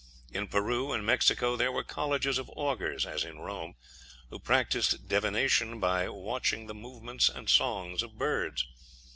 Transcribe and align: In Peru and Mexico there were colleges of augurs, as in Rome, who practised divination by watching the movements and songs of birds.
In 0.31 0.47
Peru 0.47 0.93
and 0.93 1.05
Mexico 1.05 1.55
there 1.55 1.71
were 1.71 1.83
colleges 1.83 2.39
of 2.39 2.49
augurs, 2.55 3.05
as 3.05 3.23
in 3.23 3.37
Rome, 3.37 3.75
who 4.31 4.39
practised 4.39 5.07
divination 5.07 5.79
by 5.79 6.09
watching 6.09 6.65
the 6.65 6.73
movements 6.73 7.29
and 7.29 7.47
songs 7.47 8.01
of 8.01 8.17
birds. 8.17 8.65